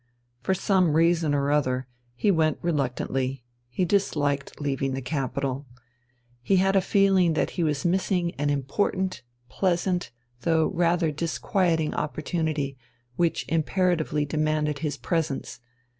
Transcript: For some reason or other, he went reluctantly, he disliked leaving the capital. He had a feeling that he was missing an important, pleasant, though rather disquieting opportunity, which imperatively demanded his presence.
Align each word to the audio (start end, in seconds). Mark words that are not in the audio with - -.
For 0.41 0.55
some 0.55 0.95
reason 0.95 1.35
or 1.35 1.51
other, 1.51 1.85
he 2.15 2.31
went 2.31 2.57
reluctantly, 2.63 3.43
he 3.69 3.85
disliked 3.85 4.59
leaving 4.59 4.95
the 4.95 5.01
capital. 5.03 5.67
He 6.41 6.55
had 6.55 6.75
a 6.75 6.81
feeling 6.81 7.33
that 7.33 7.51
he 7.51 7.63
was 7.63 7.85
missing 7.85 8.31
an 8.39 8.49
important, 8.49 9.21
pleasant, 9.47 10.09
though 10.39 10.69
rather 10.69 11.11
disquieting 11.11 11.93
opportunity, 11.93 12.79
which 13.15 13.45
imperatively 13.47 14.25
demanded 14.25 14.79
his 14.79 14.97
presence. 14.97 15.59